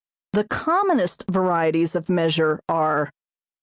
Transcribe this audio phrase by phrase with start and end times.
[0.33, 3.11] The commonest varieties of measure are: 1.